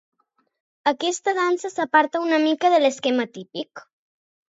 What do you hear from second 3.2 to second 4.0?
típic.